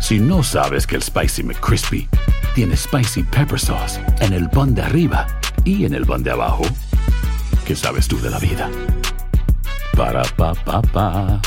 [0.00, 2.08] Si no sabes que el Spicy McCrispy
[2.54, 5.26] tiene Spicy Pepper Sauce en el pan de arriba
[5.64, 6.64] y en el pan de abajo,
[7.66, 8.70] ¿qué sabes tú de la vida?
[9.96, 11.40] Para, pa, pa, pa.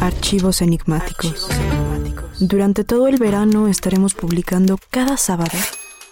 [0.00, 1.48] Archivos enigmáticos.
[2.40, 5.58] Durante todo el verano estaremos publicando cada sábado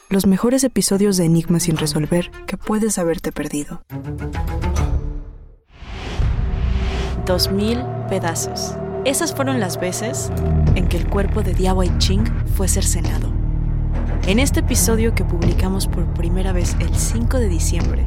[0.08, 3.82] los mejores episodios de Enigmas sin resolver que puedes haberte perdido.
[7.26, 8.76] 2000 pedazos.
[9.04, 10.30] Esas fueron las veces
[10.76, 12.24] en que el cuerpo de Diawei Ching
[12.54, 13.32] fue cercenado.
[14.26, 18.06] En este episodio que publicamos por primera vez el 5 de diciembre,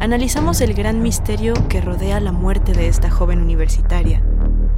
[0.00, 4.22] analizamos el gran misterio que rodea la muerte de esta joven universitaria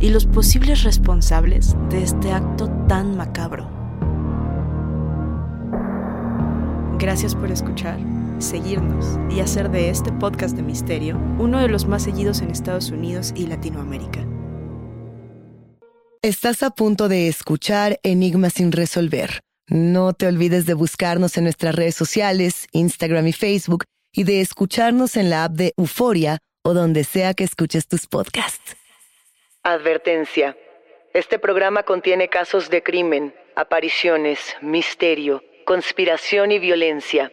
[0.00, 3.68] y los posibles responsables de este acto tan macabro.
[6.98, 7.98] Gracias por escuchar,
[8.38, 12.90] seguirnos y hacer de este podcast de misterio uno de los más seguidos en Estados
[12.90, 14.26] Unidos y Latinoamérica.
[16.22, 19.40] Estás a punto de escuchar Enigmas sin resolver.
[19.68, 25.16] No te olvides de buscarnos en nuestras redes sociales, Instagram y Facebook, y de escucharnos
[25.16, 28.76] en la app de Euforia o donde sea que escuches tus podcasts.
[29.62, 30.56] Advertencia.
[31.14, 37.32] Este programa contiene casos de crimen, apariciones, misterio, conspiración y violencia.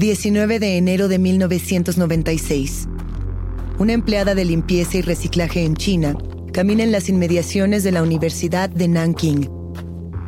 [0.00, 2.88] ...19 de enero de 1996.
[3.78, 6.16] Una empleada de limpieza y reciclaje en China...
[6.54, 9.50] ...camina en las inmediaciones de la Universidad de Nanking.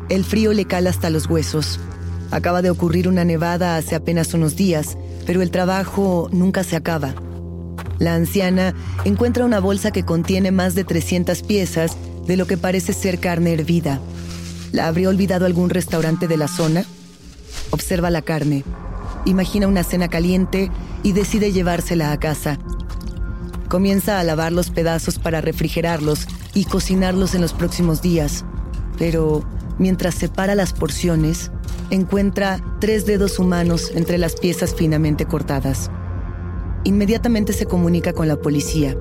[0.09, 1.79] El frío le cala hasta los huesos.
[2.29, 4.95] Acaba de ocurrir una nevada hace apenas unos días...
[5.25, 7.15] ...pero el trabajo nunca se acaba.
[7.97, 8.75] La anciana
[9.05, 11.97] encuentra una bolsa que contiene más de 300 piezas...
[12.27, 13.99] ...de lo que parece ser carne hervida.
[14.71, 16.85] ¿La habría olvidado algún restaurante de la zona?
[17.71, 18.63] Observa la carne
[19.25, 20.71] imagina una cena caliente
[21.03, 22.59] y decide llevársela a casa.
[23.69, 28.45] Comienza a lavar los pedazos para refrigerarlos y cocinarlos en los próximos días.
[28.97, 29.43] Pero
[29.79, 31.51] mientras separa las porciones,
[31.89, 35.89] encuentra tres dedos humanos entre las piezas finamente cortadas.
[36.83, 38.95] Inmediatamente se comunica con la policía.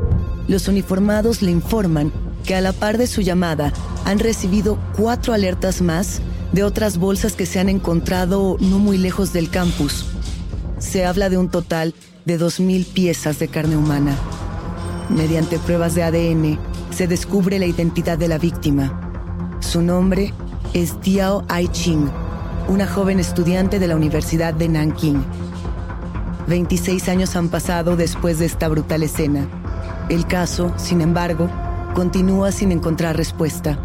[0.48, 2.12] Los uniformados le informan
[2.44, 3.72] que a la par de su llamada
[4.04, 6.20] han recibido cuatro alertas más
[6.52, 10.06] de otras bolsas que se han encontrado no muy lejos del campus.
[10.82, 11.94] Se habla de un total
[12.26, 14.14] de 2.000 piezas de carne humana.
[15.08, 16.58] Mediante pruebas de ADN,
[16.90, 19.58] se descubre la identidad de la víctima.
[19.60, 20.34] Su nombre
[20.74, 22.10] es Diao Ai-ching,
[22.68, 25.24] una joven estudiante de la Universidad de Nanking.
[26.48, 29.46] 26 años han pasado después de esta brutal escena.
[30.10, 31.48] El caso, sin embargo,
[31.94, 33.78] continúa sin encontrar respuesta.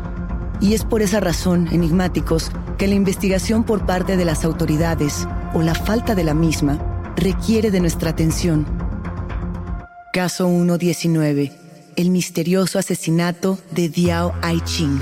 [0.60, 5.28] Y es por esa razón, enigmáticos, que la investigación por parte de las autoridades,
[5.58, 6.78] o la falta de la misma,
[7.16, 8.68] requiere de nuestra atención.
[10.14, 11.52] Caso 119.
[11.96, 15.02] El misterioso asesinato de Diao Aiching.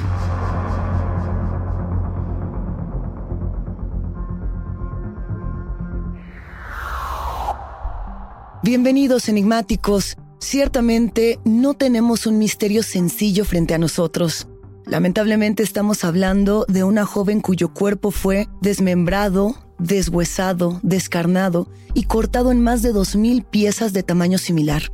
[8.63, 10.16] Bienvenidos enigmáticos.
[10.40, 14.48] Ciertamente no tenemos un misterio sencillo frente a nosotros.
[14.86, 22.62] Lamentablemente estamos hablando de una joven cuyo cuerpo fue desmembrado, deshuesado, descarnado y cortado en
[22.62, 24.92] más de 2.000 piezas de tamaño similar.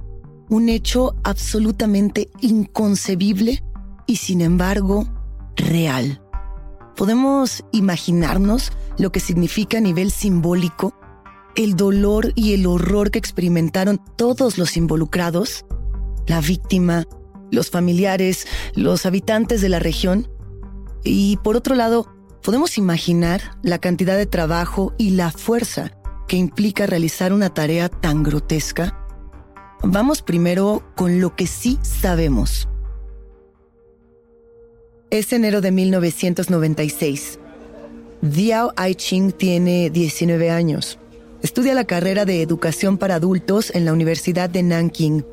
[0.50, 3.64] Un hecho absolutamente inconcebible
[4.06, 5.08] y sin embargo
[5.56, 6.22] real.
[6.96, 10.94] ¿Podemos imaginarnos lo que significa a nivel simbólico
[11.56, 15.66] el dolor y el horror que experimentaron todos los involucrados?
[16.28, 17.06] La víctima,
[17.50, 20.30] los familiares, los habitantes de la región.
[21.04, 22.08] Y por otro lado,
[22.42, 25.92] podemos imaginar la cantidad de trabajo y la fuerza
[26.28, 28.98] que implica realizar una tarea tan grotesca.
[29.84, 32.68] Vamos primero con lo que sí sabemos.
[35.10, 37.40] Es enero de 1996.
[38.22, 41.00] Diao Aiching tiene 19 años.
[41.42, 45.26] Estudia la carrera de educación para adultos en la Universidad de Nanking.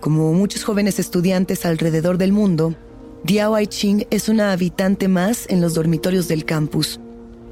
[0.00, 2.74] Como muchos jóvenes estudiantes alrededor del mundo,
[3.22, 7.00] Diao Aiching es una habitante más en los dormitorios del campus.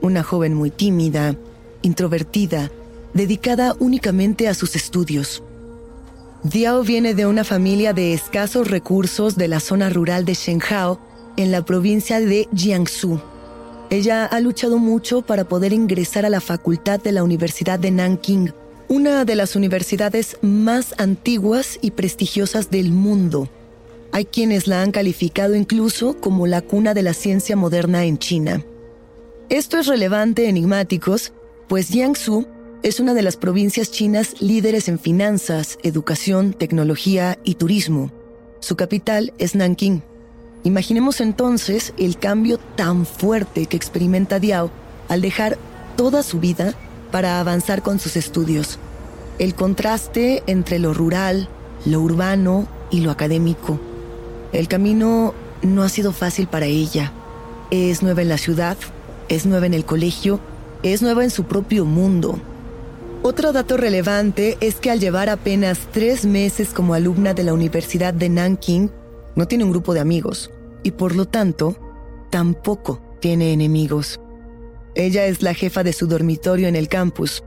[0.01, 1.37] Una joven muy tímida,
[1.83, 2.71] introvertida,
[3.13, 5.43] dedicada únicamente a sus estudios.
[6.43, 11.01] Diao viene de una familia de escasos recursos de la zona rural de Shenhao,
[11.37, 13.21] en la provincia de Jiangsu.
[13.91, 18.53] Ella ha luchado mucho para poder ingresar a la facultad de la Universidad de Nanking,
[18.89, 23.49] una de las universidades más antiguas y prestigiosas del mundo.
[24.13, 28.65] Hay quienes la han calificado incluso como la cuna de la ciencia moderna en China.
[29.49, 31.33] Esto es relevante enigmáticos,
[31.69, 32.47] pues Jiangsu
[32.83, 38.11] es una de las provincias chinas líderes en finanzas, educación, tecnología y turismo.
[38.61, 40.03] Su capital es Nanking.
[40.65, 44.71] Imaginemos entonces el cambio tan fuerte que experimenta Diao
[45.09, 45.59] al dejar
[45.97, 46.75] toda su vida
[47.11, 48.79] para avanzar con sus estudios.
[49.39, 51.49] El contraste entre lo rural,
[51.85, 53.81] lo urbano y lo académico.
[54.53, 57.13] El camino no ha sido fácil para ella.
[57.71, 58.77] Es nueva en la ciudad,
[59.29, 60.41] es nueva en el colegio,
[60.83, 62.39] es nueva en su propio mundo.
[63.23, 68.15] Otro dato relevante es que al llevar apenas tres meses como alumna de la Universidad
[68.15, 68.91] de Nanking,
[69.35, 70.51] no tiene un grupo de amigos
[70.83, 71.77] y por lo tanto
[72.31, 74.19] tampoco tiene enemigos.
[74.95, 77.45] Ella es la jefa de su dormitorio en el campus.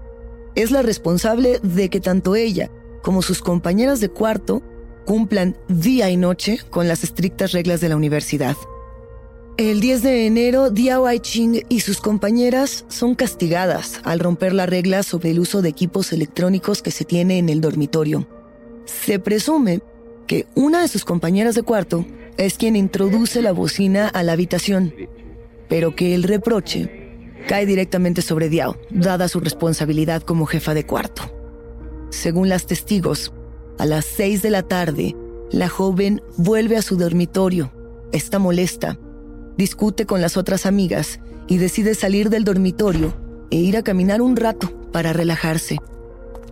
[0.55, 2.69] Es la responsable de que tanto ella
[3.01, 4.61] como sus compañeras de cuarto
[5.11, 8.55] cumplan día y noche con las estrictas reglas de la universidad.
[9.57, 15.03] El 10 de enero, Diao Aiching y sus compañeras son castigadas al romper la regla
[15.03, 18.25] sobre el uso de equipos electrónicos que se tiene en el dormitorio.
[18.85, 19.81] Se presume
[20.27, 22.05] que una de sus compañeras de cuarto
[22.37, 24.93] es quien introduce la bocina a la habitación,
[25.67, 31.23] pero que el reproche cae directamente sobre Diao, dada su responsabilidad como jefa de cuarto.
[32.11, 33.33] Según las testigos,
[33.81, 35.15] a las seis de la tarde,
[35.49, 37.71] la joven vuelve a su dormitorio,
[38.11, 38.99] está molesta,
[39.57, 43.11] discute con las otras amigas y decide salir del dormitorio
[43.49, 45.79] e ir a caminar un rato para relajarse.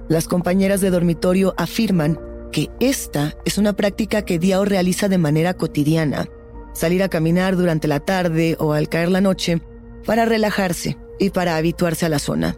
[0.07, 2.19] Las compañeras de dormitorio afirman
[2.51, 6.27] que esta es una práctica que Diao realiza de manera cotidiana.
[6.73, 9.61] Salir a caminar durante la tarde o al caer la noche
[10.03, 12.57] para relajarse y para habituarse a la zona.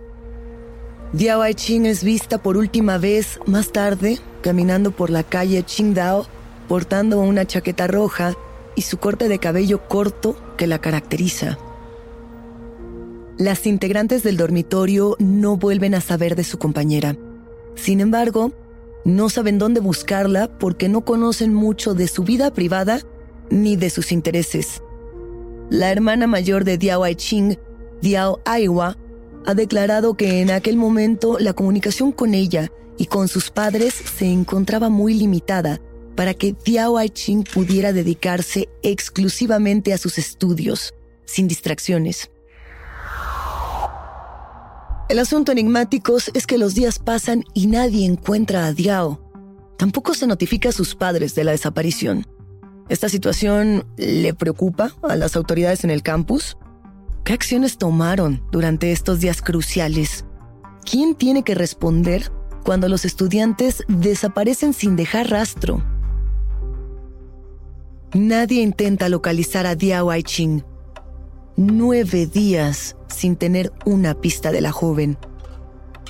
[1.12, 6.26] Diao Aiching es vista por última vez más tarde caminando por la calle Qingdao
[6.68, 8.34] portando una chaqueta roja
[8.76, 11.58] y su corte de cabello corto que la caracteriza.
[13.38, 17.18] Las integrantes del dormitorio no vuelven a saber de su compañera.
[17.76, 18.52] Sin embargo,
[19.04, 23.02] no saben dónde buscarla porque no conocen mucho de su vida privada
[23.50, 24.82] ni de sus intereses.
[25.70, 27.58] La hermana mayor de Diao Aiching,
[28.02, 28.96] Diao Aiwa,
[29.46, 32.72] ha declarado que en aquel momento la comunicación con ella
[33.02, 35.82] y con sus padres se encontraba muy limitada
[36.16, 40.94] para que Diao Aiching pudiera dedicarse exclusivamente a sus estudios,
[41.26, 42.30] sin distracciones.
[45.10, 49.20] El asunto enigmático es que los días pasan y nadie encuentra a Diao.
[49.80, 52.28] Tampoco se notifica a sus padres de la desaparición.
[52.88, 56.56] ¿Esta situación le preocupa a las autoridades en el campus?
[57.24, 60.24] ¿Qué acciones tomaron durante estos días cruciales?
[60.86, 62.32] ¿Quién tiene que responder
[62.64, 65.84] cuando los estudiantes desaparecen sin dejar rastro?
[68.14, 70.64] Nadie intenta localizar a Diao Aiching.
[71.56, 75.18] Nueve días sin tener una pista de la joven.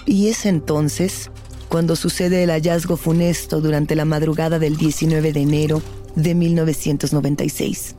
[0.05, 1.29] Y es entonces
[1.69, 5.81] cuando sucede el hallazgo funesto durante la madrugada del 19 de enero
[6.15, 7.95] de 1996.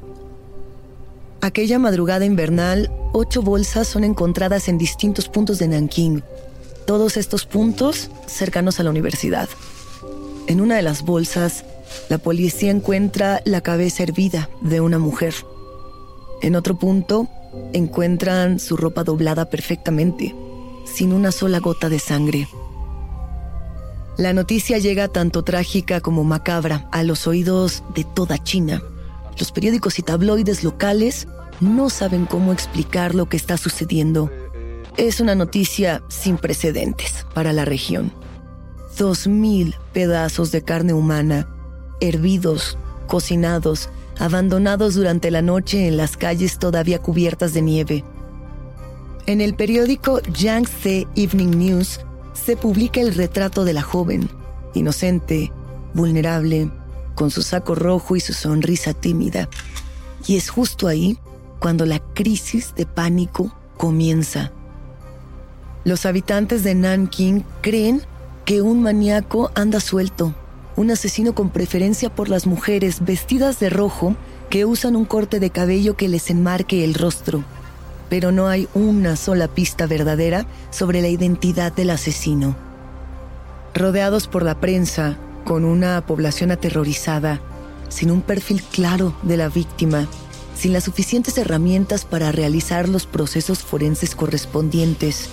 [1.41, 6.23] Aquella madrugada invernal, ocho bolsas son encontradas en distintos puntos de Nanking,
[6.87, 9.49] todos estos puntos cercanos a la universidad.
[10.47, 11.65] En una de las bolsas,
[12.09, 15.35] la policía encuentra la cabeza hervida de una mujer.
[16.43, 17.29] En otro punto,
[17.73, 20.35] encuentran su ropa doblada perfectamente,
[20.85, 22.49] sin una sola gota de sangre.
[24.19, 28.83] La noticia llega tanto trágica como macabra a los oídos de toda China.
[29.39, 31.29] Los periódicos y tabloides locales
[31.61, 34.31] no saben cómo explicar lo que está sucediendo.
[34.97, 38.13] Es una noticia sin precedentes para la región.
[38.99, 41.49] Dos mil pedazos de carne humana,
[42.01, 48.05] hervidos, cocinados, abandonados durante la noche en las calles todavía cubiertas de nieve.
[49.27, 52.01] En el periódico Yangtze Evening News
[52.35, 54.29] se publica el retrato de la joven,
[54.75, 55.53] inocente,
[55.95, 56.71] vulnerable,
[57.15, 59.49] con su saco rojo y su sonrisa tímida.
[60.27, 61.19] Y es justo ahí
[61.61, 64.53] cuando la crisis de pánico comienza.
[65.85, 68.03] Los habitantes de Nanking creen
[68.45, 70.33] que un maníaco anda suelto,
[70.77, 74.15] un asesino con preferencia por las mujeres vestidas de rojo
[74.49, 77.45] que usan un corte de cabello que les enmarque el rostro.
[78.09, 82.55] Pero no hay una sola pista verdadera sobre la identidad del asesino.
[83.75, 87.41] Rodeados por la prensa, con una población aterrorizada,
[87.89, 90.07] sin un perfil claro de la víctima,
[90.55, 95.31] sin las suficientes herramientas para realizar los procesos forenses correspondientes,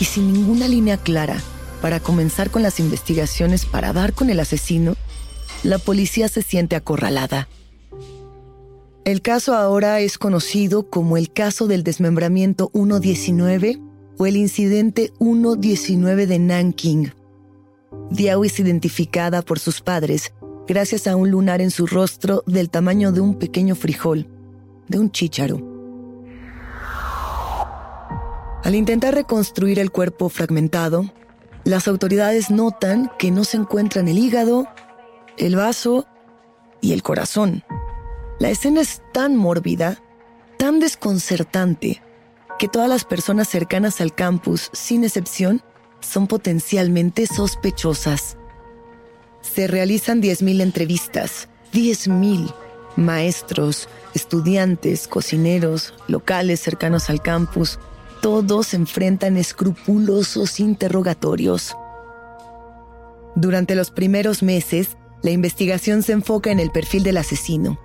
[0.00, 1.40] y sin ninguna línea clara
[1.80, 4.96] para comenzar con las investigaciones para dar con el asesino,
[5.62, 7.48] la policía se siente acorralada.
[9.04, 13.80] El caso ahora es conocido como el caso del desmembramiento 119
[14.18, 17.12] o el incidente 119 de Nanking.
[18.10, 20.32] Diao es identificada por sus padres
[20.66, 24.26] gracias a un lunar en su rostro del tamaño de un pequeño frijol,
[24.88, 25.67] de un chícharo.
[28.64, 31.10] Al intentar reconstruir el cuerpo fragmentado,
[31.64, 34.66] las autoridades notan que no se encuentran el hígado,
[35.36, 36.06] el vaso
[36.80, 37.62] y el corazón.
[38.40, 40.02] La escena es tan mórbida,
[40.58, 42.02] tan desconcertante,
[42.58, 45.62] que todas las personas cercanas al campus, sin excepción,
[46.00, 48.36] son potencialmente sospechosas.
[49.40, 52.52] Se realizan 10.000 entrevistas, 10.000
[52.96, 57.78] maestros, estudiantes, cocineros, locales cercanos al campus,
[58.20, 61.76] todos enfrentan escrupulosos interrogatorios.
[63.34, 67.78] Durante los primeros meses, la investigación se enfoca en el perfil del asesino.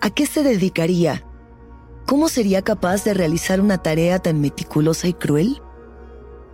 [0.00, 1.24] ¿A qué se dedicaría?
[2.06, 5.62] ¿Cómo sería capaz de realizar una tarea tan meticulosa y cruel?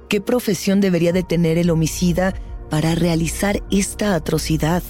[0.09, 2.35] ¿Qué profesión debería de tener el homicida
[2.71, 4.83] para realizar esta atrocidad?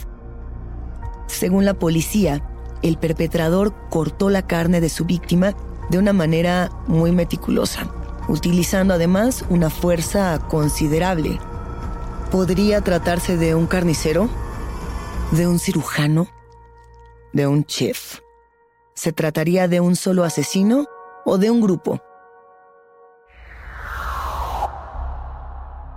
[1.27, 2.43] Según la policía,
[2.83, 5.55] el perpetrador cortó la carne de su víctima
[5.91, 7.91] de una manera muy meticulosa
[8.29, 11.41] utilizando además una fuerza considerable.
[12.31, 14.29] Podría tratarse de un carnicero,
[15.33, 16.29] de un cirujano,
[17.33, 18.21] de un chef.
[18.95, 20.87] ¿Se trataría de un solo asesino
[21.25, 22.01] o de un grupo?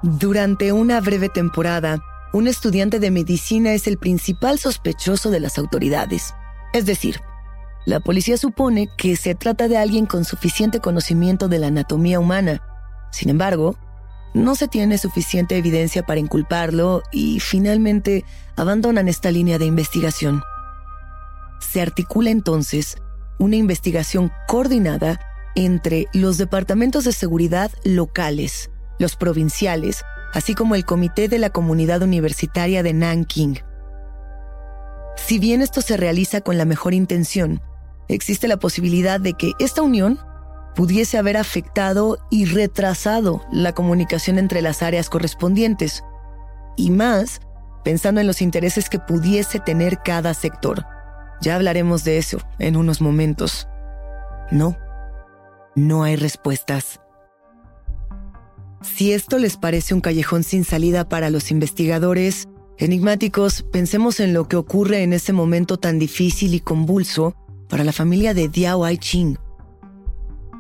[0.04, 2.00] Durante una breve temporada,
[2.34, 6.34] un estudiante de medicina es el principal sospechoso de las autoridades.
[6.74, 7.22] Es decir,
[7.86, 12.62] la policía supone que se trata de alguien con suficiente conocimiento de la anatomía humana.
[13.12, 13.76] Sin embargo,
[14.34, 18.24] no se tiene suficiente evidencia para inculparlo y finalmente
[18.56, 20.42] abandonan esta línea de investigación.
[21.60, 22.98] Se articula entonces
[23.40, 25.20] una investigación coordinada
[25.56, 28.70] entre los departamentos de seguridad locales,
[29.00, 33.60] los provinciales, así como el Comité de la Comunidad Universitaria de Nanking.
[35.18, 37.62] Si bien esto se realiza con la mejor intención,
[38.16, 40.20] existe la posibilidad de que esta unión
[40.76, 46.04] pudiese haber afectado y retrasado la comunicación entre las áreas correspondientes,
[46.78, 47.42] y más
[47.84, 50.86] pensando en los intereses que pudiese tener cada sector.
[51.42, 53.68] Ya hablaremos de eso en unos momentos.
[54.52, 54.78] No,
[55.76, 57.02] no hay respuestas.
[58.82, 64.48] Si esto les parece un callejón sin salida para los investigadores enigmáticos, pensemos en lo
[64.48, 67.36] que ocurre en ese momento tan difícil y convulso
[67.72, 69.40] para la familia de Diao Ai-ching.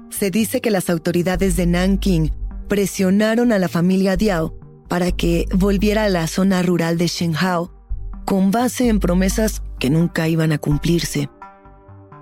[0.09, 2.31] Se dice que las autoridades de Nanking
[2.69, 7.73] presionaron a la familia Diao para que volviera a la zona rural de Shenhao
[8.25, 11.29] con base en promesas que nunca iban a cumplirse.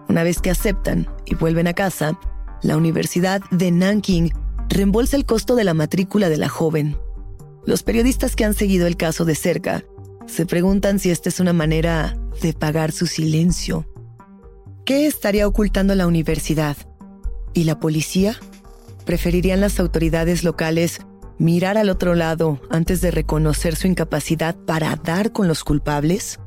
[0.08, 2.20] Una vez que aceptan y vuelven a casa,
[2.64, 4.34] la Universidad de Nanking
[4.70, 6.98] reembolsa el costo de la matrícula de la joven.
[7.64, 9.84] Los periodistas que han seguido el caso de cerca
[10.26, 13.86] se preguntan si esta es una manera de pagar su silencio.
[14.90, 16.76] ¿Qué estaría ocultando la universidad?
[17.54, 18.36] ¿Y la policía?
[19.06, 21.02] ¿Preferirían las autoridades locales
[21.38, 26.40] mirar al otro lado antes de reconocer su incapacidad para dar con los culpables?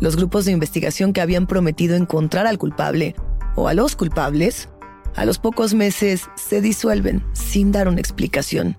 [0.00, 3.14] Los grupos de investigación que habían prometido encontrar al culpable
[3.54, 4.68] o a los culpables,
[5.14, 8.76] a los pocos meses se disuelven sin dar una explicación.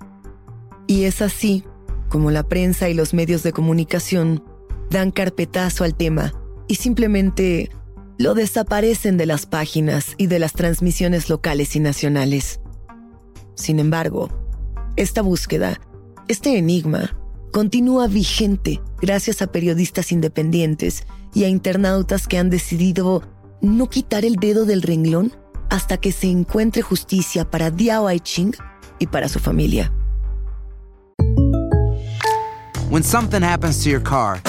[0.85, 1.63] Y es así
[2.09, 4.43] como la prensa y los medios de comunicación
[4.89, 6.33] dan carpetazo al tema
[6.67, 7.71] y simplemente
[8.21, 12.59] lo desaparecen de las páginas y de las transmisiones locales y nacionales.
[13.55, 14.29] Sin embargo,
[14.95, 15.81] esta búsqueda,
[16.27, 17.17] este enigma,
[17.51, 23.23] continúa vigente gracias a periodistas independientes y a internautas que han decidido
[23.59, 25.33] no quitar el dedo del renglón
[25.71, 28.53] hasta que se encuentre justicia para Diao Ching
[28.99, 29.91] y para su familia.
[32.91, 34.41] When something happens to your car,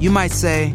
[0.00, 0.74] you might say,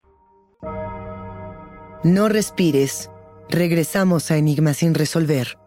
[2.03, 3.11] No respires.
[3.47, 5.59] Regresamos a Enigma sin resolver.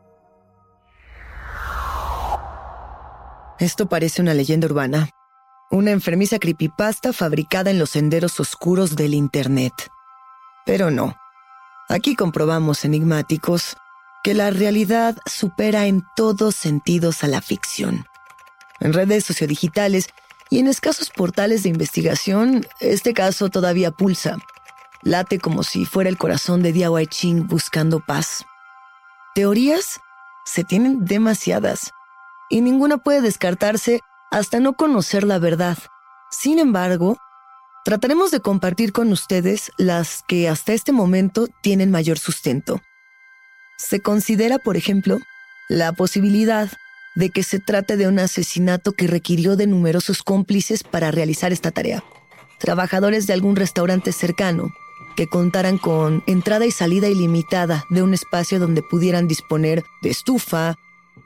[3.60, 5.10] Esto parece una leyenda urbana.
[5.70, 9.74] Una enfermiza creepypasta fabricada en los senderos oscuros del Internet.
[10.66, 11.14] Pero no.
[11.88, 13.76] Aquí comprobamos, enigmáticos,
[14.24, 18.06] que la realidad supera en todos sentidos a la ficción.
[18.80, 20.08] En redes sociodigitales
[20.50, 24.38] y en escasos portales de investigación, este caso todavía pulsa
[25.04, 28.44] late como si fuera el corazón de Diao Ching buscando paz.
[29.34, 30.00] Teorías
[30.44, 31.92] se tienen demasiadas
[32.50, 35.78] y ninguna puede descartarse hasta no conocer la verdad.
[36.30, 37.18] Sin embargo,
[37.84, 42.80] trataremos de compartir con ustedes las que hasta este momento tienen mayor sustento.
[43.76, 45.18] Se considera, por ejemplo,
[45.68, 46.70] la posibilidad
[47.14, 51.70] de que se trate de un asesinato que requirió de numerosos cómplices para realizar esta
[51.70, 52.02] tarea.
[52.58, 54.70] Trabajadores de algún restaurante cercano,
[55.16, 60.76] que contaran con entrada y salida ilimitada de un espacio donde pudieran disponer de estufa,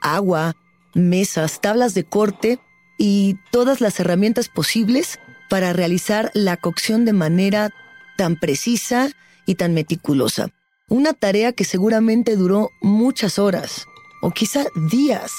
[0.01, 0.55] agua,
[0.93, 2.59] mesas, tablas de corte
[2.97, 7.71] y todas las herramientas posibles para realizar la cocción de manera
[8.17, 9.09] tan precisa
[9.45, 10.49] y tan meticulosa.
[10.87, 13.87] Una tarea que seguramente duró muchas horas
[14.21, 15.31] o quizá días.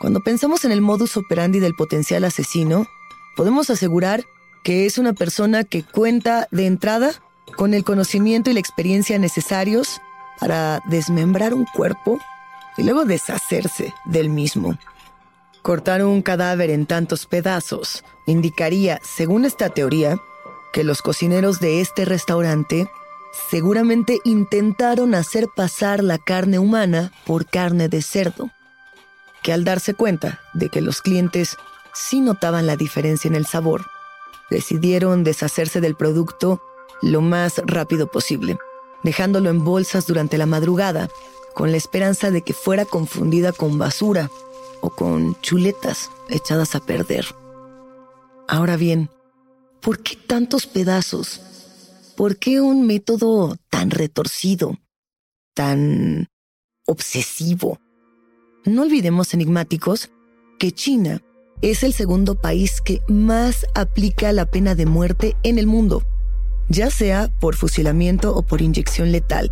[0.00, 2.86] Cuando pensamos en el modus operandi del potencial asesino,
[3.36, 4.24] podemos asegurar
[4.62, 7.12] que es una persona que cuenta de entrada
[7.56, 10.00] con el conocimiento y la experiencia necesarios
[10.40, 12.18] para desmembrar un cuerpo
[12.76, 14.76] y luego deshacerse del mismo.
[15.62, 20.18] Cortar un cadáver en tantos pedazos indicaría, según esta teoría,
[20.72, 22.88] que los cocineros de este restaurante
[23.50, 28.50] seguramente intentaron hacer pasar la carne humana por carne de cerdo,
[29.42, 31.56] que al darse cuenta de que los clientes
[31.92, 33.86] sí notaban la diferencia en el sabor,
[34.50, 36.60] decidieron deshacerse del producto
[37.04, 38.56] lo más rápido posible,
[39.02, 41.08] dejándolo en bolsas durante la madrugada,
[41.54, 44.30] con la esperanza de que fuera confundida con basura
[44.80, 47.26] o con chuletas echadas a perder.
[48.48, 49.08] Ahora bien,
[49.80, 51.40] ¿por qué tantos pedazos?
[52.16, 54.76] ¿Por qué un método tan retorcido?
[55.54, 56.28] tan
[56.86, 57.78] obsesivo.
[58.64, 60.10] No olvidemos, enigmáticos,
[60.58, 61.22] que China
[61.62, 66.02] es el segundo país que más aplica la pena de muerte en el mundo,
[66.68, 69.50] ya sea por fusilamiento o por inyección letal.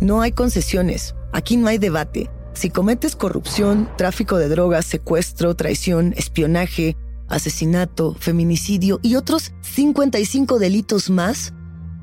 [0.00, 2.30] No hay concesiones, aquí no hay debate.
[2.54, 6.96] Si cometes corrupción, tráfico de drogas, secuestro, traición, espionaje,
[7.28, 11.52] asesinato, feminicidio y otros 55 delitos más,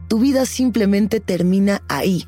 [0.08, 2.26] tu vida simplemente termina ahí.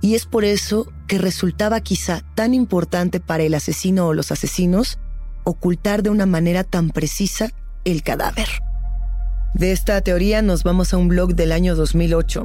[0.00, 4.98] Y es por eso que resultaba quizá tan importante para el asesino o los asesinos
[5.44, 7.50] ocultar de una manera tan precisa
[7.84, 8.48] el cadáver.
[9.54, 12.44] De esta teoría nos vamos a un blog del año 2008.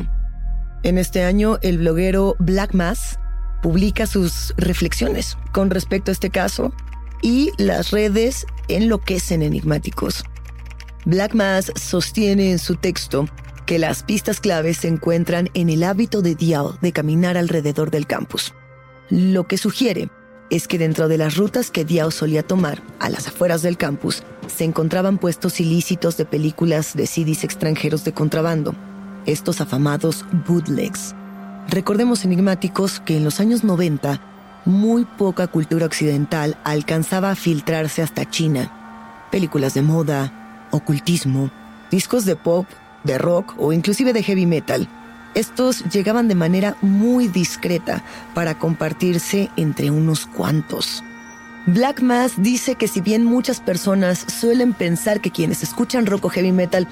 [0.83, 3.19] En este año, el bloguero Black Mass
[3.61, 6.73] publica sus reflexiones con respecto a este caso
[7.21, 10.23] y las redes enloquecen enigmáticos.
[11.05, 13.27] Black Mass sostiene en su texto
[13.65, 18.07] que las pistas claves se encuentran en el hábito de Diao de caminar alrededor del
[18.07, 18.53] campus,
[19.09, 20.09] lo que sugiere
[20.53, 24.21] es que dentro de las rutas que Diao solía tomar, a las afueras del campus,
[24.45, 28.75] se encontraban puestos ilícitos de películas de CDs extranjeros de contrabando,
[29.25, 31.15] estos afamados bootlegs.
[31.69, 34.21] Recordemos enigmáticos que en los años 90,
[34.65, 39.27] muy poca cultura occidental alcanzaba a filtrarse hasta China.
[39.31, 41.49] Películas de moda, ocultismo,
[41.89, 42.67] discos de pop,
[43.03, 44.87] de rock o inclusive de heavy metal
[45.35, 51.03] estos llegaban de manera muy discreta para compartirse entre unos cuantos.
[51.65, 56.29] Black Mass dice que si bien muchas personas suelen pensar que quienes escuchan rock o
[56.29, 56.87] heavy metal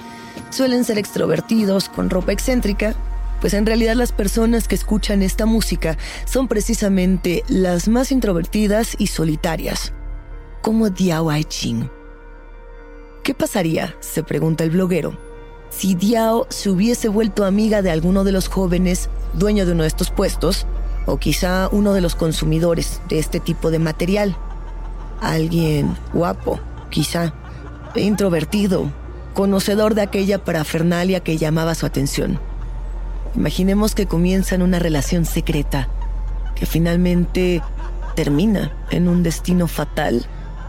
[0.49, 2.95] suelen ser extrovertidos con ropa excéntrica,
[3.41, 9.07] pues en realidad las personas que escuchan esta música son precisamente las más introvertidas y
[9.07, 9.91] solitarias,
[10.61, 11.89] como Diao Ching.
[13.23, 13.95] ¿Qué pasaría?
[13.99, 15.30] se pregunta el bloguero
[15.71, 19.87] si Diao se hubiese vuelto amiga de alguno de los jóvenes dueño de uno de
[19.87, 20.67] estos puestos,
[21.07, 24.35] o quizá uno de los consumidores de este tipo de material.
[25.21, 27.33] Alguien guapo, quizá,
[27.95, 28.91] introvertido,
[29.33, 32.39] conocedor de aquella parafernalia que llamaba su atención.
[33.35, 35.87] Imaginemos que comienzan una relación secreta,
[36.53, 37.63] que finalmente
[38.15, 40.25] termina en un destino fatal,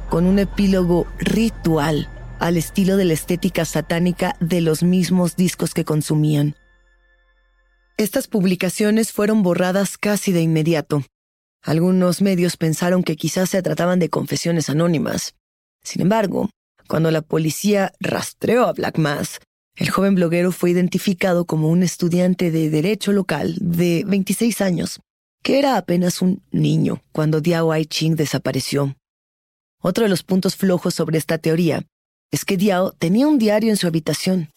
[0.08, 2.08] con un epílogo ritual
[2.42, 6.57] al estilo de la estética satánica de los mismos discos que consumían.
[7.96, 11.05] Estas publicaciones fueron borradas casi de inmediato.
[11.62, 15.37] Algunos medios pensaron que quizás se trataban de confesiones anónimas.
[15.85, 16.50] Sin embargo,
[16.88, 19.38] cuando la policía rastreó a Black Mass,
[19.76, 24.98] el joven bloguero fue identificado como un estudiante de derecho local de 26 años,
[25.44, 28.96] que era apenas un niño cuando Diao Ching desapareció.
[29.81, 31.87] Otro de los puntos flojos sobre esta teoría
[32.33, 34.49] es que Diao tenía un diario en su habitación.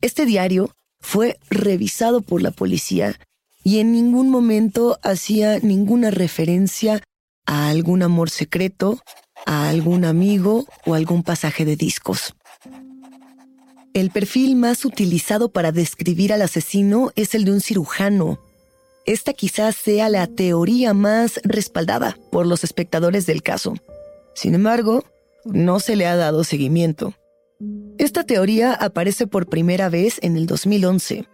[0.00, 3.18] Este diario fue revisado por la policía
[3.64, 7.02] y en ningún momento hacía ninguna referencia
[7.46, 9.00] a algún amor secreto,
[9.46, 12.34] a algún amigo o algún pasaje de discos.
[13.94, 18.38] El perfil más utilizado para describir al asesino es el de un cirujano.
[19.06, 23.74] Esta quizás sea la teoría más respaldada por los espectadores del caso.
[24.34, 25.02] Sin embargo,
[25.46, 27.14] no se le ha dado seguimiento.
[27.98, 31.26] Esta teoría aparece por primera vez en el 2011.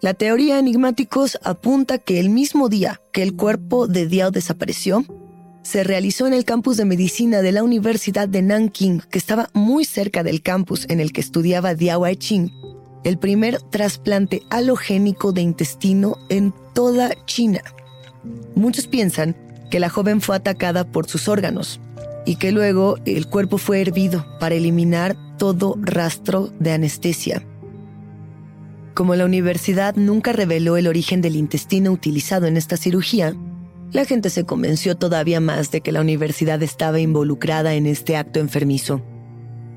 [0.00, 5.04] La teoría enigmáticos apunta que el mismo día que el cuerpo de Diao desapareció,
[5.62, 9.84] se realizó en el campus de medicina de la Universidad de Nanking, que estaba muy
[9.84, 12.50] cerca del campus en el que estudiaba Diao Ching,
[13.04, 17.60] el primer trasplante halogénico de intestino en toda China.
[18.54, 19.36] Muchos piensan
[19.70, 21.80] que la joven fue atacada por sus órganos,
[22.24, 27.42] y que luego el cuerpo fue hervido para eliminar todo rastro de anestesia.
[28.94, 33.34] Como la universidad nunca reveló el origen del intestino utilizado en esta cirugía,
[33.92, 38.38] la gente se convenció todavía más de que la universidad estaba involucrada en este acto
[38.38, 39.02] enfermizo.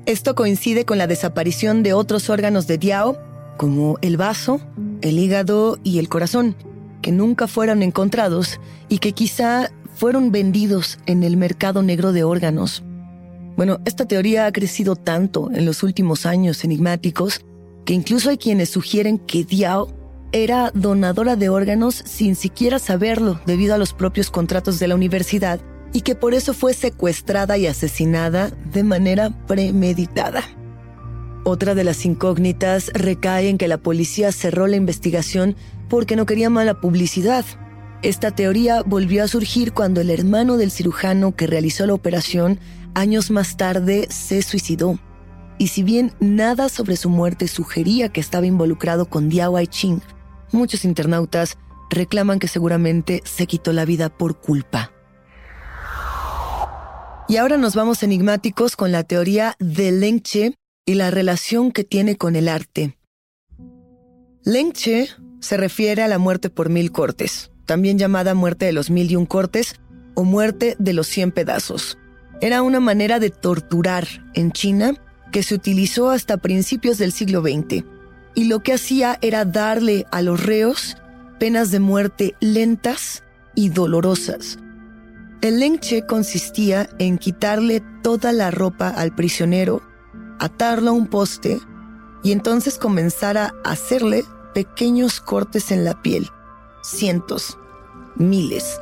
[0.06, 3.18] Esto coincide con la desaparición de otros órganos de Diao,
[3.56, 4.60] como el vaso,
[5.00, 6.54] el hígado y el corazón,
[7.00, 12.82] que nunca fueron encontrados y que quizá fueron vendidos en el mercado negro de órganos.
[13.56, 17.40] Bueno, esta teoría ha crecido tanto en los últimos años enigmáticos
[17.84, 19.88] que incluso hay quienes sugieren que Diao
[20.32, 25.60] era donadora de órganos sin siquiera saberlo debido a los propios contratos de la universidad
[25.92, 30.42] y que por eso fue secuestrada y asesinada de manera premeditada.
[31.44, 35.54] Otra de las incógnitas recae en que la policía cerró la investigación
[35.88, 37.44] porque no quería mala publicidad
[38.04, 42.60] esta teoría volvió a surgir cuando el hermano del cirujano que realizó la operación
[42.92, 44.98] años más tarde se suicidó.
[45.56, 50.02] Y si bien nada sobre su muerte sugería que estaba involucrado con Diao Ching,
[50.52, 51.56] muchos internautas
[51.88, 54.92] reclaman que seguramente se quitó la vida por culpa.
[57.26, 62.16] Y ahora nos vamos enigmáticos con la teoría de Lengche y la relación que tiene
[62.16, 62.98] con el arte.
[64.44, 65.08] Lengche
[65.40, 69.16] se refiere a la muerte por mil cortes, también llamada muerte de los mil y
[69.16, 69.76] un cortes
[70.14, 71.98] o muerte de los cien pedazos.
[72.40, 74.94] Era una manera de torturar en China
[75.32, 77.84] que se utilizó hasta principios del siglo XX.
[78.34, 80.96] Y lo que hacía era darle a los reos
[81.38, 83.22] penas de muerte lentas
[83.54, 84.58] y dolorosas.
[85.40, 89.82] El lengche consistía en quitarle toda la ropa al prisionero,
[90.38, 91.58] atarlo a un poste
[92.22, 94.24] y entonces comenzar a hacerle
[94.54, 96.30] pequeños cortes en la piel.
[96.84, 97.56] Cientos,
[98.14, 98.78] miles.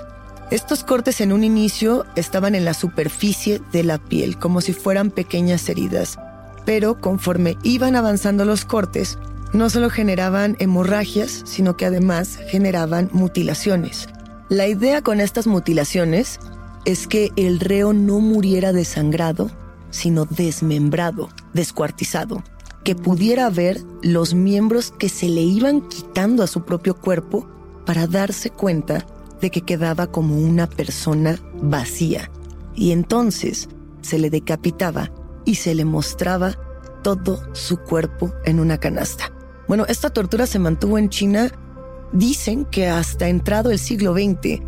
[0.50, 5.12] Estos cortes en un inicio estaban en la superficie de la piel, como si fueran
[5.12, 6.18] pequeñas heridas.
[6.66, 9.20] Pero conforme iban avanzando los cortes,
[9.52, 14.08] no solo generaban hemorragias, sino que además generaban mutilaciones.
[14.48, 16.40] La idea con estas mutilaciones
[16.84, 19.48] es que el reo no muriera desangrado,
[19.90, 22.42] sino desmembrado, descuartizado,
[22.82, 27.46] que pudiera ver los miembros que se le iban quitando a su propio cuerpo
[27.84, 29.06] para darse cuenta
[29.40, 32.30] de que quedaba como una persona vacía.
[32.74, 33.68] Y entonces
[34.00, 35.10] se le decapitaba
[35.44, 36.56] y se le mostraba
[37.02, 39.32] todo su cuerpo en una canasta.
[39.68, 41.50] Bueno, esta tortura se mantuvo en China,
[42.12, 44.62] dicen que hasta entrado el siglo XX.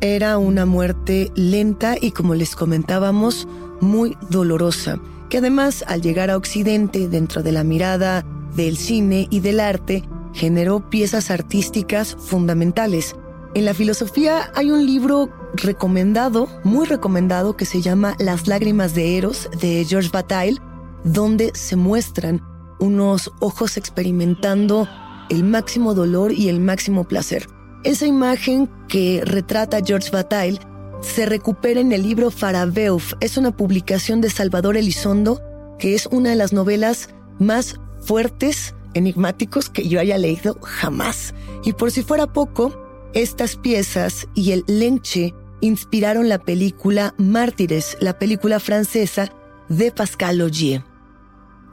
[0.00, 3.46] Era una muerte lenta y como les comentábamos,
[3.80, 9.40] muy dolorosa, que además al llegar a Occidente, dentro de la mirada del cine y
[9.40, 13.16] del arte, generó piezas artísticas fundamentales.
[13.54, 19.18] En la filosofía hay un libro recomendado, muy recomendado, que se llama Las lágrimas de
[19.18, 20.60] Eros de George Bataille,
[21.04, 22.42] donde se muestran
[22.78, 24.88] unos ojos experimentando
[25.30, 27.48] el máximo dolor y el máximo placer.
[27.84, 30.60] Esa imagen que retrata George Bataille
[31.00, 33.14] se recupera en el libro Farabeuf.
[33.20, 35.40] Es una publicación de Salvador Elizondo,
[35.78, 41.34] que es una de las novelas más fuertes, enigmáticos que yo haya leído jamás.
[41.64, 42.72] Y por si fuera poco,
[43.14, 49.32] estas piezas y el lenche inspiraron la película Mártires, la película francesa
[49.68, 50.84] de Pascal Augier.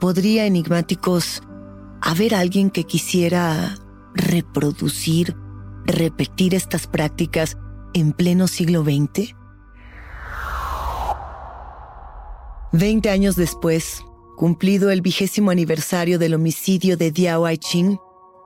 [0.00, 1.42] ¿Podría, enigmáticos,
[2.00, 3.76] haber alguien que quisiera
[4.14, 5.36] reproducir
[5.84, 7.56] repetir estas prácticas
[7.94, 9.34] en pleno siglo XX?
[12.70, 14.04] Veinte años después,
[14.38, 17.98] cumplido el vigésimo aniversario del homicidio de Diao Aiching,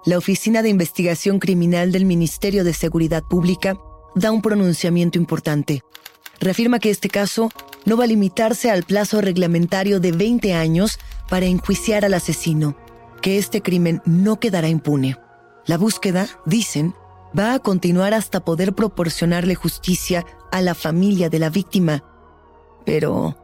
[0.07, 3.79] la Oficina de Investigación Criminal del Ministerio de Seguridad Pública
[4.15, 5.83] da un pronunciamiento importante.
[6.41, 7.51] Reafirma que este caso
[7.85, 12.75] no va a limitarse al plazo reglamentario de 20 años para enjuiciar al asesino,
[13.21, 15.19] que este crimen no quedará impune.
[15.67, 16.95] La búsqueda, dicen,
[17.39, 22.03] va a continuar hasta poder proporcionarle justicia a la familia de la víctima.
[22.87, 23.37] Pero,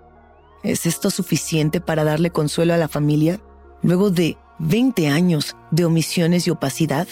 [0.63, 3.41] ¿es esto suficiente para darle consuelo a la familia
[3.83, 7.09] luego de 20 años de omisiones y opacidad?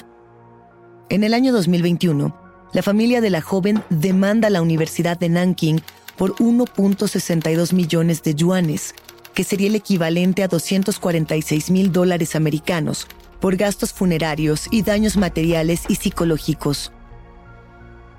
[1.09, 2.35] En el año 2021,
[2.73, 5.81] la familia de la joven demanda a la Universidad de Nanking
[6.17, 8.95] por 1.62 millones de yuanes,
[9.35, 13.07] que sería el equivalente a 246 mil dólares americanos,
[13.41, 16.91] por gastos funerarios y daños materiales y psicológicos.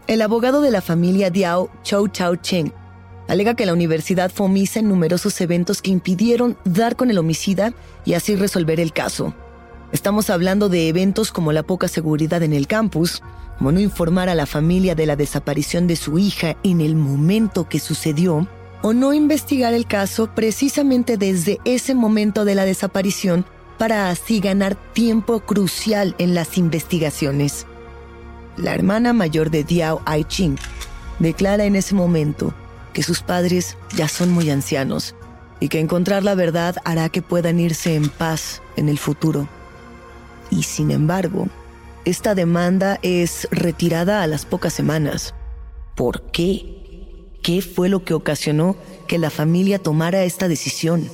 [0.07, 2.71] El abogado de la familia Diao, Chou Chao Cheng,
[3.27, 7.73] alega que la universidad fue omisa en numerosos eventos que impidieron dar con el homicida
[8.05, 9.33] y así resolver el caso.
[9.91, 13.21] Estamos hablando de eventos como la poca seguridad en el campus,
[13.57, 17.69] como no informar a la familia de la desaparición de su hija en el momento
[17.69, 18.47] que sucedió,
[18.81, 23.45] o no investigar el caso precisamente desde ese momento de la desaparición
[23.77, 27.65] para así ganar tiempo crucial en las investigaciones.
[28.55, 30.57] La hermana mayor de Diao Aiching
[31.19, 32.53] declara en ese momento
[32.97, 35.13] que sus padres ya son muy ancianos
[35.59, 39.47] y que encontrar la verdad hará que puedan irse en paz en el futuro.
[40.49, 41.45] Y sin embargo,
[42.05, 45.35] esta demanda es retirada a las pocas semanas.
[45.95, 47.37] ¿Por qué?
[47.43, 48.75] ¿Qué fue lo que ocasionó
[49.07, 51.07] que la familia tomara esta decisión?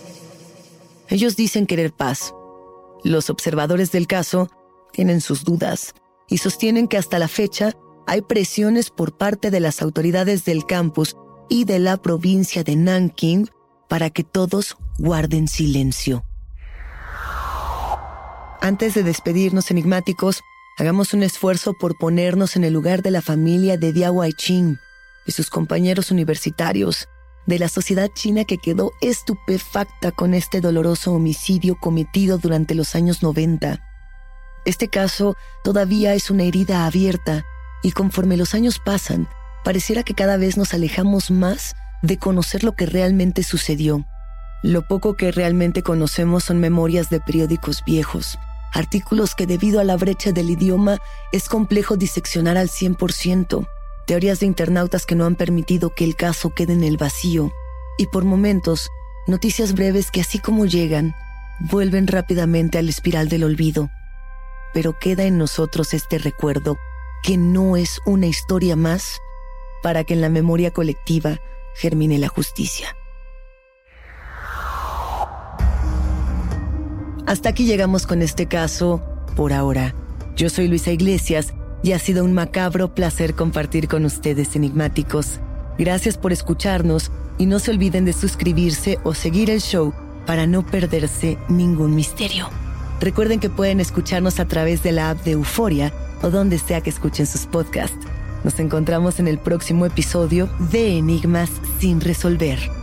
[1.10, 2.34] Ellos dicen querer paz,
[3.04, 4.50] los observadores del caso
[4.94, 5.96] tienen sus dudas
[6.30, 7.74] y sostienen que hasta la fecha
[8.08, 11.18] hay presiones por parte de las autoridades del campus
[11.50, 13.50] y de la provincia de Nanking
[13.88, 16.24] para que todos guarden silencio.
[18.62, 20.42] Antes de despedirnos enigmáticos,
[20.78, 24.78] hagamos un esfuerzo por ponernos en el lugar de la familia de Diao Aiching
[25.26, 27.08] y sus compañeros universitarios
[27.46, 33.22] de la sociedad china que quedó estupefacta con este doloroso homicidio cometido durante los años
[33.22, 33.82] 90.
[34.66, 37.46] Este caso todavía es una herida abierta
[37.82, 39.28] y conforme los años pasan,
[39.64, 44.06] pareciera que cada vez nos alejamos más de conocer lo que realmente sucedió.
[44.62, 48.38] Lo poco que realmente conocemos son memorias de periódicos viejos,
[48.74, 51.00] artículos que debido a la brecha del idioma
[51.32, 53.68] es complejo diseccionar al 100%,
[54.06, 57.52] teorías de internautas que no han permitido que el caso quede en el vacío,
[57.98, 58.90] y por momentos,
[59.28, 61.16] noticias breves que así como llegan,
[61.60, 63.90] vuelven rápidamente al espiral del olvido.
[64.74, 66.78] Pero queda en nosotros este recuerdo,
[67.22, 69.20] que no es una historia más,
[69.84, 71.40] para que en la memoria colectiva
[71.76, 72.88] germine la justicia.
[77.28, 79.04] Hasta aquí llegamos con este caso
[79.36, 79.94] por ahora.
[80.36, 85.40] Yo soy Luisa Iglesias y ha sido un macabro placer compartir con ustedes enigmáticos.
[85.78, 89.94] Gracias por escucharnos y no se olviden de suscribirse o seguir el show
[90.26, 92.50] para no perderse ningún misterio.
[93.00, 95.92] Recuerden que pueden escucharnos a través de la app de Euforia
[96.22, 98.13] o donde sea que escuchen sus podcasts.
[98.44, 102.83] Nos encontramos en el próximo episodio de Enigmas sin resolver.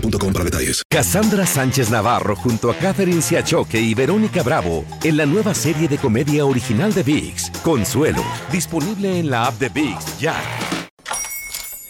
[0.00, 0.82] boostmobile.com para detalles.
[0.88, 5.98] Cassandra Sánchez Navarro junto a Catherine Siachoque y Verónica Bravo en la nueva serie de
[5.98, 10.34] comedia original de VIX, Consuelo, disponible en la app de VIX ya.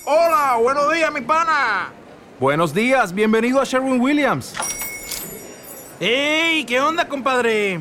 [0.05, 1.92] Hola, buenos días, mi pana.
[2.38, 4.55] Buenos días, bienvenido a Sherwin Williams.
[5.99, 6.64] ¡Ey!
[6.64, 7.81] ¿Qué onda, compadre?